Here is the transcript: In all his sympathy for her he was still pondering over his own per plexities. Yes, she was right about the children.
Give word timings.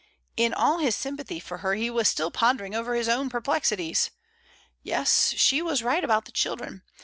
In 0.35 0.51
all 0.51 0.79
his 0.79 0.95
sympathy 0.95 1.39
for 1.39 1.59
her 1.59 1.75
he 1.75 1.87
was 1.91 2.07
still 2.07 2.31
pondering 2.31 2.73
over 2.73 2.95
his 2.95 3.07
own 3.07 3.29
per 3.29 3.39
plexities. 3.39 4.09
Yes, 4.81 5.35
she 5.37 5.61
was 5.61 5.83
right 5.83 6.03
about 6.03 6.25
the 6.25 6.31
children. 6.31 6.81